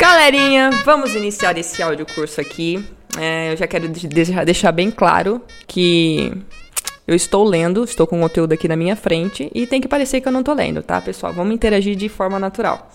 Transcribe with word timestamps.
Galerinha, 0.00 0.70
vamos 0.82 1.14
iniciar 1.14 1.58
esse 1.58 1.82
áudio 1.82 2.06
curso 2.06 2.40
aqui. 2.40 2.82
É, 3.18 3.52
eu 3.52 3.56
já 3.58 3.66
quero 3.66 3.86
deixar 3.86 4.72
bem 4.72 4.90
claro 4.90 5.42
que 5.66 6.32
eu 7.06 7.14
estou 7.14 7.44
lendo, 7.44 7.84
estou 7.84 8.06
com 8.06 8.16
o 8.16 8.22
conteúdo 8.22 8.54
aqui 8.54 8.66
na 8.66 8.76
minha 8.76 8.96
frente 8.96 9.50
e 9.54 9.66
tem 9.66 9.78
que 9.78 9.86
parecer 9.86 10.22
que 10.22 10.26
eu 10.26 10.32
não 10.32 10.40
estou 10.40 10.54
lendo, 10.54 10.82
tá, 10.82 11.02
pessoal? 11.02 11.34
Vamos 11.34 11.52
interagir 11.52 11.94
de 11.96 12.08
forma 12.08 12.38
natural. 12.38 12.90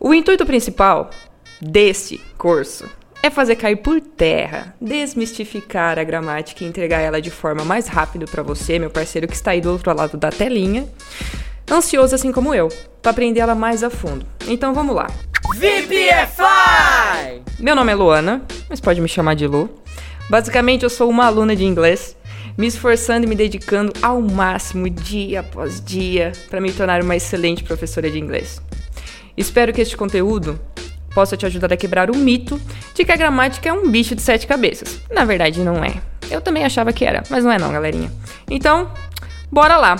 O 0.00 0.14
intuito 0.14 0.46
principal 0.46 1.10
desse 1.60 2.16
curso 2.38 2.88
é 3.22 3.28
fazer 3.28 3.56
cair 3.56 3.76
por 3.76 4.00
terra, 4.00 4.74
desmistificar 4.80 5.98
a 5.98 6.04
gramática 6.04 6.64
e 6.64 6.66
entregar 6.66 7.00
ela 7.00 7.20
de 7.20 7.30
forma 7.30 7.66
mais 7.66 7.86
rápida 7.86 8.24
para 8.24 8.42
você, 8.42 8.78
meu 8.78 8.88
parceiro 8.88 9.28
que 9.28 9.34
está 9.34 9.50
aí 9.50 9.60
do 9.60 9.72
outro 9.72 9.94
lado 9.94 10.16
da 10.16 10.30
telinha, 10.30 10.88
ansioso 11.70 12.14
assim 12.14 12.32
como 12.32 12.54
eu, 12.54 12.68
para 13.02 13.10
aprender 13.10 13.40
ela 13.40 13.54
mais 13.54 13.84
a 13.84 13.90
fundo. 13.90 14.24
Então 14.48 14.72
vamos 14.72 14.96
lá. 14.96 15.08
VPFI! 15.54 17.42
Meu 17.58 17.74
nome 17.74 17.90
é 17.90 17.94
Luana, 17.94 18.42
mas 18.68 18.80
pode 18.80 19.00
me 19.00 19.08
chamar 19.08 19.34
de 19.34 19.46
Lu. 19.46 19.68
Basicamente, 20.28 20.84
eu 20.84 20.90
sou 20.90 21.08
uma 21.08 21.26
aluna 21.26 21.56
de 21.56 21.64
inglês, 21.64 22.16
me 22.56 22.66
esforçando 22.66 23.26
e 23.26 23.28
me 23.28 23.34
dedicando 23.34 23.92
ao 24.02 24.20
máximo, 24.20 24.88
dia 24.90 25.40
após 25.40 25.80
dia, 25.80 26.32
para 26.50 26.60
me 26.60 26.72
tornar 26.72 27.02
uma 27.02 27.16
excelente 27.16 27.64
professora 27.64 28.10
de 28.10 28.18
inglês. 28.18 28.60
Espero 29.36 29.72
que 29.72 29.80
este 29.80 29.96
conteúdo 29.96 30.60
possa 31.14 31.36
te 31.36 31.46
ajudar 31.46 31.72
a 31.72 31.76
quebrar 31.76 32.10
o 32.10 32.16
mito 32.16 32.60
de 32.94 33.04
que 33.04 33.10
a 33.10 33.16
gramática 33.16 33.68
é 33.68 33.72
um 33.72 33.90
bicho 33.90 34.14
de 34.14 34.22
sete 34.22 34.46
cabeças. 34.46 35.00
Na 35.10 35.24
verdade, 35.24 35.60
não 35.60 35.82
é. 35.82 35.94
Eu 36.30 36.40
também 36.40 36.64
achava 36.64 36.92
que 36.92 37.04
era, 37.04 37.22
mas 37.30 37.42
não 37.42 37.50
é 37.50 37.58
não, 37.58 37.72
galerinha. 37.72 38.12
Então, 38.50 38.92
bora 39.50 39.76
lá. 39.76 39.96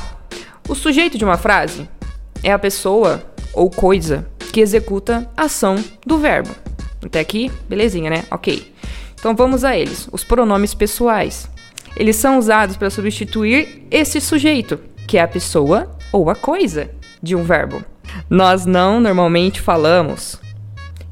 O 0.69 0.75
sujeito 0.75 1.17
de 1.17 1.25
uma 1.25 1.39
frase 1.39 1.89
é 2.43 2.53
a 2.53 2.59
pessoa 2.59 3.23
ou 3.55 3.71
coisa 3.71 4.27
que 4.59 4.63
executa 4.63 5.31
a 5.37 5.45
ação 5.45 5.77
do 6.05 6.19
verbo. 6.19 6.51
Até 7.05 7.21
aqui, 7.21 7.49
belezinha, 7.69 8.11
né? 8.11 8.25
Ok. 8.29 8.75
Então 9.15 9.37
vamos 9.37 9.63
a 9.63 9.77
eles. 9.77 10.09
Os 10.11 10.25
pronomes 10.25 10.75
pessoais. 10.75 11.49
Eles 11.97 12.17
são 12.17 12.39
usados 12.39 12.77
para 12.77 12.91
substituir 12.91 13.87
esse 13.89 14.21
sujeito, 14.21 14.81
que 15.07 15.17
é 15.17 15.23
a 15.23 15.29
pessoa 15.29 15.97
ou 16.13 16.29
a 16.29 16.35
coisa 16.35 16.91
de 17.23 17.37
um 17.37 17.45
verbo. 17.45 17.85
Nós 18.29 18.67
não 18.67 19.01
normalmente 19.01 19.61
falamos 19.61 20.41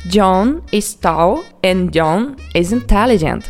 John 0.07 0.61
is 0.73 0.93
tall 0.95 1.45
and 1.65 1.91
John 1.93 2.35
is 2.53 2.73
intelligent. 2.73 3.45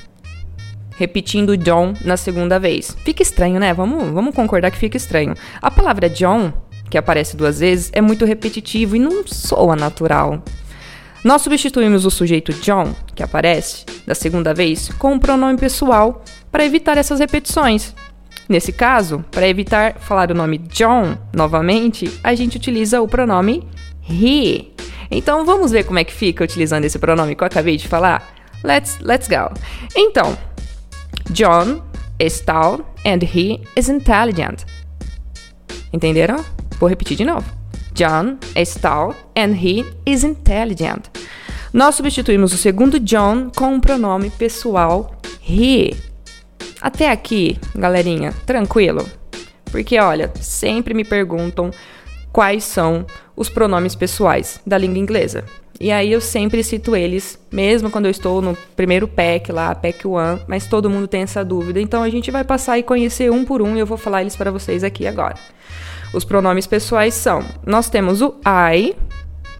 Repetindo 0.98 1.56
John 1.56 1.94
na 2.04 2.18
segunda 2.18 2.58
vez. 2.58 2.94
Fica 3.02 3.22
estranho, 3.22 3.58
né? 3.58 3.72
Vamos, 3.72 4.12
vamos 4.12 4.34
concordar 4.34 4.70
que 4.70 4.78
fica 4.78 4.98
estranho. 4.98 5.32
A 5.62 5.70
palavra 5.70 6.10
John 6.10 6.52
que 6.90 6.98
aparece 6.98 7.36
duas 7.36 7.60
vezes, 7.60 7.90
é 7.92 8.00
muito 8.00 8.24
repetitivo 8.24 8.96
e 8.96 8.98
não 8.98 9.26
soa 9.26 9.76
natural. 9.76 10.42
Nós 11.24 11.42
substituímos 11.42 12.04
o 12.04 12.10
sujeito 12.10 12.52
John, 12.52 12.94
que 13.14 13.22
aparece 13.22 13.84
da 14.06 14.14
segunda 14.14 14.54
vez, 14.54 14.90
com 14.98 15.14
um 15.14 15.18
pronome 15.18 15.58
pessoal 15.58 16.22
para 16.52 16.64
evitar 16.64 16.96
essas 16.96 17.18
repetições. 17.18 17.94
Nesse 18.48 18.72
caso, 18.72 19.24
para 19.32 19.48
evitar 19.48 19.98
falar 19.98 20.30
o 20.30 20.34
nome 20.34 20.58
John 20.58 21.18
novamente, 21.34 22.08
a 22.22 22.34
gente 22.34 22.56
utiliza 22.56 23.00
o 23.00 23.08
pronome 23.08 23.66
he. 24.08 24.66
Então 25.10 25.44
vamos 25.44 25.72
ver 25.72 25.84
como 25.84 25.98
é 25.98 26.04
que 26.04 26.12
fica 26.12 26.44
utilizando 26.44 26.84
esse 26.84 26.98
pronome 26.98 27.34
que 27.34 27.42
eu 27.42 27.46
acabei 27.46 27.76
de 27.76 27.88
falar? 27.88 28.32
Let's, 28.62 28.98
let's 29.00 29.28
go. 29.28 29.52
Então, 29.96 30.38
John 31.30 31.82
is 32.20 32.40
tall 32.40 32.80
and 33.04 33.18
he 33.22 33.60
is 33.76 33.88
intelligent. 33.88 34.64
Entenderam? 35.92 36.44
Vou 36.78 36.88
repetir 36.88 37.16
de 37.16 37.24
novo. 37.24 37.50
John 37.92 38.38
is 38.54 38.74
tall 38.74 39.14
and 39.34 39.54
he 39.54 39.84
is 40.04 40.22
intelligent. 40.22 41.06
Nós 41.72 41.94
substituímos 41.94 42.52
o 42.52 42.56
segundo 42.56 43.00
John 43.00 43.50
com 43.54 43.74
um 43.74 43.80
pronome 43.80 44.30
pessoal 44.30 45.14
he. 45.48 45.96
Até 46.80 47.10
aqui, 47.10 47.58
galerinha, 47.74 48.32
tranquilo? 48.44 49.04
Porque 49.70 49.98
olha, 49.98 50.30
sempre 50.40 50.94
me 50.94 51.04
perguntam 51.04 51.70
quais 52.32 52.64
são 52.64 53.06
os 53.34 53.48
pronomes 53.48 53.94
pessoais 53.94 54.60
da 54.66 54.76
língua 54.76 54.98
inglesa. 54.98 55.44
E 55.78 55.90
aí 55.90 56.10
eu 56.10 56.20
sempre 56.20 56.62
cito 56.62 56.96
eles, 56.96 57.38
mesmo 57.52 57.90
quando 57.90 58.06
eu 58.06 58.10
estou 58.10 58.40
no 58.40 58.56
primeiro 58.74 59.06
pack 59.06 59.52
lá, 59.52 59.74
pack 59.74 60.06
one, 60.06 60.40
mas 60.46 60.66
todo 60.66 60.88
mundo 60.88 61.06
tem 61.06 61.22
essa 61.22 61.44
dúvida. 61.44 61.80
Então 61.80 62.02
a 62.02 62.08
gente 62.08 62.30
vai 62.30 62.44
passar 62.44 62.78
e 62.78 62.82
conhecer 62.82 63.30
um 63.30 63.44
por 63.44 63.60
um 63.60 63.76
e 63.76 63.80
eu 63.80 63.86
vou 63.86 63.98
falar 63.98 64.22
eles 64.22 64.36
para 64.36 64.50
vocês 64.50 64.82
aqui 64.82 65.06
agora. 65.06 65.36
Os 66.16 66.24
pronomes 66.24 66.66
pessoais 66.66 67.12
são: 67.12 67.44
nós 67.66 67.90
temos 67.90 68.22
o 68.22 68.36
I, 68.72 68.96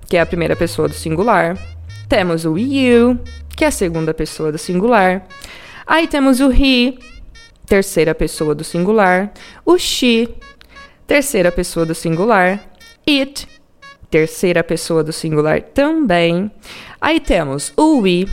que 0.09 0.17
é 0.17 0.23
a 0.23 0.25
primeira 0.25 0.57
pessoa 0.57 0.89
do 0.89 0.95
singular, 0.95 1.55
temos 2.09 2.47
o 2.47 2.57
you, 2.57 3.21
que 3.55 3.63
é 3.63 3.67
a 3.69 3.71
segunda 3.71 4.15
pessoa 4.15 4.51
do 4.51 4.57
singular, 4.57 5.27
aí 5.87 6.09
temos 6.09 6.41
o 6.41 6.51
he, 6.51 6.97
terceira 7.67 8.15
pessoa 8.15 8.55
do 8.55 8.65
singular, 8.65 9.35
o 9.67 9.77
she, 9.77 10.31
terceira 11.07 11.53
pessoa 11.53 11.85
do 11.85 11.95
singular, 11.95 12.59
it, 13.07 13.47
terceira 14.11 14.65
pessoa 14.65 15.05
do 15.05 15.13
singular 15.13 15.61
também. 15.61 16.51
Aí 16.99 17.21
temos 17.21 17.71
o 17.77 18.01
we, 18.01 18.27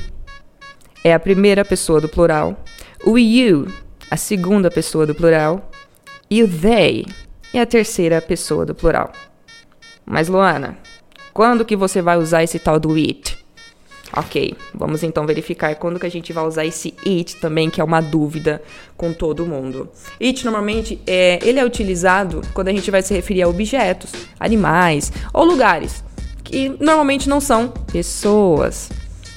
é 1.03 1.13
a 1.13 1.19
primeira 1.19 1.65
pessoa 1.65 1.99
do 1.99 2.07
plural, 2.07 2.63
o 3.05 3.17
you, 3.17 3.67
a 4.09 4.15
segunda 4.15 4.71
pessoa 4.71 5.05
do 5.05 5.13
plural, 5.13 5.69
e 6.29 6.41
o 6.41 6.47
they, 6.47 7.05
e 7.53 7.59
a 7.59 7.65
terceira 7.65 8.21
pessoa 8.21 8.65
do 8.65 8.73
plural. 8.73 9.11
Mas 10.05 10.27
Luana, 10.27 10.77
quando 11.33 11.65
que 11.65 11.75
você 11.75 12.01
vai 12.01 12.17
usar 12.17 12.43
esse 12.43 12.59
tal 12.59 12.79
do 12.79 12.93
it? 12.95 13.43
Ok, 14.15 14.55
vamos 14.75 15.01
então 15.01 15.25
verificar 15.25 15.73
quando 15.75 15.99
que 15.99 16.05
a 16.05 16.11
gente 16.11 16.31
vai 16.31 16.45
usar 16.45 16.65
esse 16.65 16.93
it 17.05 17.37
também, 17.37 17.69
que 17.69 17.81
é 17.81 17.83
uma 17.83 17.99
dúvida 17.99 18.61
com 18.95 19.11
todo 19.11 19.45
mundo. 19.45 19.89
It 20.21 20.45
normalmente 20.45 21.01
é, 21.07 21.39
ele 21.41 21.59
é 21.59 21.65
utilizado 21.65 22.41
quando 22.53 22.67
a 22.67 22.71
gente 22.71 22.91
vai 22.91 23.01
se 23.01 23.13
referir 23.13 23.41
a 23.41 23.47
objetos, 23.47 24.11
animais 24.39 25.11
ou 25.33 25.43
lugares 25.43 26.03
que 26.43 26.69
normalmente 26.79 27.27
não 27.27 27.41
são 27.41 27.69
pessoas. 27.69 28.91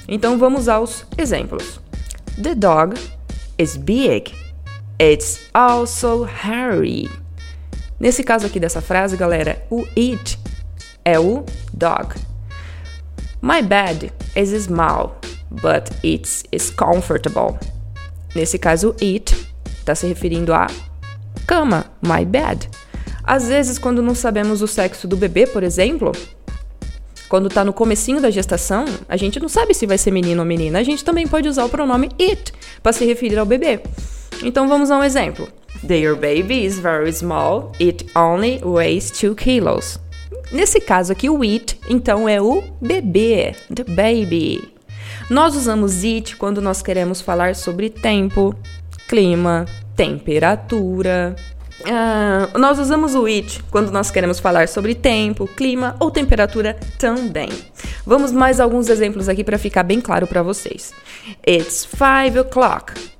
Então 0.07 0.37
vamos 0.37 0.61
usar 0.61 0.79
os 0.79 1.05
exemplos. 1.17 1.79
The 2.39 2.53
dog 2.53 2.99
is 3.57 3.75
big. 3.75 4.31
It's 5.01 5.49
also 5.53 6.23
hairy. 6.23 7.09
Nesse 7.99 8.23
caso 8.23 8.45
aqui 8.45 8.59
dessa 8.59 8.81
frase, 8.81 9.17
galera, 9.17 9.65
o 9.69 9.85
it 9.97 10.39
é 11.03 11.19
o 11.19 11.43
dog. 11.73 12.15
My 13.41 13.61
bed 13.61 14.13
is 14.35 14.49
small, 14.63 15.19
but 15.49 15.89
it's 16.03 16.43
is 16.51 16.69
comfortable. 16.69 17.57
Nesse 18.35 18.59
caso, 18.59 18.95
it 19.01 19.35
está 19.79 19.95
se 19.95 20.05
referindo 20.05 20.53
à 20.53 20.67
cama, 21.47 21.85
my 22.01 22.23
bed. 22.23 22.69
Às 23.23 23.47
vezes, 23.47 23.79
quando 23.79 24.01
não 24.01 24.13
sabemos 24.13 24.61
o 24.61 24.67
sexo 24.67 25.07
do 25.07 25.17
bebê, 25.17 25.47
por 25.47 25.63
exemplo, 25.63 26.11
quando 27.27 27.47
está 27.47 27.65
no 27.65 27.73
comecinho 27.73 28.21
da 28.21 28.29
gestação, 28.29 28.85
a 29.09 29.17
gente 29.17 29.39
não 29.39 29.49
sabe 29.49 29.73
se 29.73 29.85
vai 29.85 29.97
ser 29.97 30.11
menino 30.11 30.41
ou 30.41 30.45
menina. 30.45 30.79
A 30.79 30.83
gente 30.83 31.03
também 31.03 31.27
pode 31.27 31.47
usar 31.47 31.65
o 31.65 31.69
pronome 31.69 32.09
it 32.21 32.53
para 32.81 32.93
se 32.93 33.05
referir 33.05 33.37
ao 33.37 33.45
bebê. 33.45 33.81
Então 34.43 34.67
vamos 34.67 34.91
a 34.91 34.97
um 34.97 35.03
exemplo. 35.03 35.47
Their 35.83 36.15
baby 36.15 36.65
is 36.65 36.79
very 36.79 37.11
small, 37.11 37.71
it 37.79 38.09
only 38.15 38.59
weighs 38.63 39.11
2 39.11 39.35
kilos. 39.35 39.99
Nesse 40.51 40.79
caso 40.79 41.11
aqui, 41.11 41.29
o 41.29 41.41
it, 41.41 41.79
então, 41.89 42.27
é 42.27 42.41
o 42.41 42.63
bebê, 42.81 43.55
the 43.73 43.83
baby. 43.83 44.73
Nós 45.29 45.55
usamos 45.55 46.03
it 46.03 46.35
quando 46.37 46.61
nós 46.61 46.81
queremos 46.81 47.19
falar 47.19 47.53
sobre 47.53 47.89
tempo, 47.89 48.55
clima, 49.07 49.65
temperatura. 49.95 51.35
Uh, 51.81 52.57
nós 52.57 52.79
usamos 52.79 53.13
o 53.13 53.25
it 53.25 53.61
quando 53.69 53.91
nós 53.91 54.09
queremos 54.09 54.39
falar 54.39 54.67
sobre 54.67 54.95
tempo, 54.95 55.45
clima 55.47 55.95
ou 55.99 56.09
temperatura 56.09 56.77
também. 56.97 57.49
Vamos 58.05 58.31
mais 58.31 58.59
alguns 58.59 58.87
exemplos 58.87 59.27
aqui 59.27 59.43
para 59.43 59.57
ficar 59.57 59.83
bem 59.83 59.99
claro 59.99 60.25
para 60.25 60.41
vocês. 60.41 60.93
It's 61.45 61.85
five 61.85 62.39
o'clock. 62.39 63.16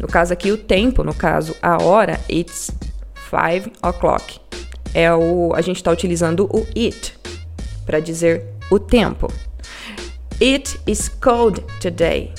No 0.00 0.06
caso 0.06 0.32
aqui, 0.32 0.52
o 0.52 0.56
tempo, 0.56 1.02
no 1.02 1.14
caso, 1.14 1.56
a 1.60 1.82
hora, 1.82 2.20
it's 2.30 2.70
five 3.28 3.72
o'clock. 3.82 4.40
É 4.94 5.12
o, 5.12 5.52
a 5.54 5.60
gente 5.60 5.76
está 5.76 5.90
utilizando 5.90 6.46
o 6.46 6.66
it 6.76 7.14
para 7.84 8.00
dizer 8.00 8.44
o 8.70 8.78
tempo. 8.78 9.32
It 10.40 10.80
is 10.86 11.08
cold 11.08 11.60
today. 11.80 12.32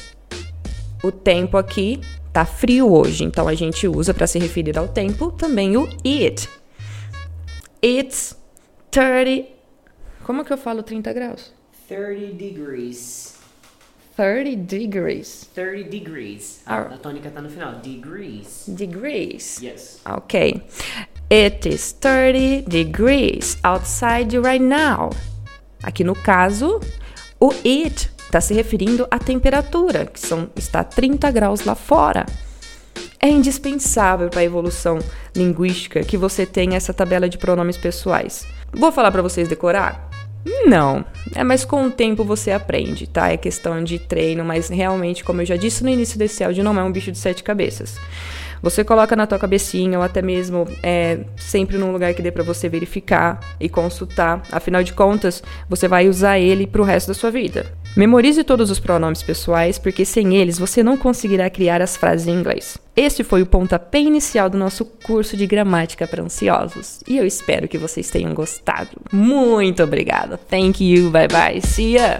O 1.03 1.11
tempo 1.11 1.57
aqui 1.57 1.99
tá 2.31 2.45
frio 2.45 2.91
hoje, 2.91 3.23
então 3.23 3.47
a 3.47 3.55
gente 3.55 3.87
usa 3.87 4.13
para 4.13 4.27
se 4.27 4.39
referir 4.39 4.77
ao 4.77 4.87
tempo 4.87 5.31
também 5.31 5.75
o 5.75 5.87
it. 6.05 6.49
It's 7.83 8.37
30. 8.91 9.47
Como 10.23 10.45
que 10.45 10.53
eu 10.53 10.57
falo 10.57 10.83
30 10.83 11.13
graus? 11.13 11.53
30 11.87 12.33
degrees. 12.35 13.38
30 14.19 14.65
degrees. 14.65 15.49
30 15.55 15.89
degrees. 15.89 16.61
A, 16.65 16.81
a 16.81 16.97
tônica 16.97 17.29
tá 17.29 17.41
no 17.41 17.49
final. 17.49 17.75
Degrees. 17.75 18.65
Degrees. 18.67 19.61
Yes. 19.61 20.01
Ok. 20.05 20.61
It 21.31 21.69
is 21.69 21.93
30 21.93 22.69
degrees 22.69 23.57
outside 23.63 24.37
right 24.37 24.59
now. 24.59 25.11
Aqui 25.81 26.03
no 26.03 26.13
caso, 26.13 26.81
O 27.39 27.51
it 27.63 28.11
está 28.17 28.41
se 28.41 28.53
referindo 28.53 29.07
à 29.09 29.17
temperatura, 29.17 30.05
que 30.05 30.19
são, 30.19 30.49
está 30.53 30.83
30 30.83 31.31
graus 31.31 31.63
lá 31.63 31.73
fora. 31.73 32.25
É 33.21 33.29
indispensável 33.29 34.29
para 34.29 34.41
a 34.41 34.43
evolução 34.43 34.99
linguística 35.33 36.03
que 36.03 36.17
você 36.17 36.45
tenha 36.45 36.75
essa 36.75 36.93
tabela 36.93 37.29
de 37.29 37.37
pronomes 37.37 37.77
pessoais. 37.77 38.45
Vou 38.73 38.91
falar 38.91 39.11
para 39.11 39.21
vocês 39.21 39.47
decorar? 39.47 40.08
Não, 40.65 41.03
é 41.35 41.43
mas 41.43 41.65
com 41.65 41.85
o 41.85 41.91
tempo 41.91 42.23
você 42.23 42.51
aprende, 42.51 43.07
tá? 43.07 43.31
É 43.31 43.37
questão 43.37 43.83
de 43.83 43.99
treino, 43.99 44.43
mas 44.45 44.69
realmente, 44.69 45.23
como 45.23 45.41
eu 45.41 45.45
já 45.45 45.55
disse 45.55 45.83
no 45.83 45.89
início 45.89 46.17
desse 46.17 46.43
áudio, 46.43 46.63
não 46.63 46.77
é 46.79 46.83
um 46.83 46.91
bicho 46.91 47.11
de 47.11 47.17
sete 47.17 47.43
cabeças. 47.43 47.97
Você 48.61 48.83
coloca 48.83 49.15
na 49.15 49.25
tua 49.27 49.39
cabecinha 49.39 49.97
ou 49.97 50.03
até 50.03 50.21
mesmo 50.21 50.67
é, 50.83 51.19
sempre 51.37 51.77
num 51.77 51.91
lugar 51.91 52.13
que 52.13 52.21
dê 52.21 52.31
para 52.31 52.43
você 52.43 52.67
verificar 52.69 53.39
e 53.59 53.69
consultar. 53.69 54.41
Afinal 54.51 54.83
de 54.83 54.93
contas, 54.93 55.41
você 55.67 55.87
vai 55.87 56.07
usar 56.07 56.39
ele 56.39 56.67
para 56.67 56.81
o 56.81 56.85
resto 56.85 57.07
da 57.07 57.13
sua 57.13 57.31
vida. 57.31 57.65
Memorize 57.95 58.43
todos 58.43 58.69
os 58.69 58.79
pronomes 58.79 59.23
pessoais, 59.23 59.79
porque 59.79 60.05
sem 60.05 60.35
eles 60.35 60.59
você 60.59 60.83
não 60.83 60.95
conseguirá 60.95 61.49
criar 61.49 61.81
as 61.81 61.97
frases 61.97 62.27
em 62.27 62.31
inglês. 62.31 62.77
Este 62.95 63.23
foi 63.23 63.41
o 63.41 63.45
pontapé 63.45 63.99
inicial 63.99 64.49
do 64.49 64.57
nosso 64.57 64.85
curso 64.85 65.35
de 65.35 65.47
gramática 65.47 66.05
para 66.07 66.21
ansiosos. 66.21 66.99
E 67.07 67.17
eu 67.17 67.25
espero 67.25 67.67
que 67.67 67.77
vocês 67.77 68.09
tenham 68.09 68.33
gostado. 68.33 68.89
Muito 69.11 69.81
obrigada. 69.81 70.37
Thank 70.37 70.83
you. 70.83 71.09
Bye 71.09 71.27
bye. 71.27 71.61
See 71.61 71.95
ya. 71.95 72.17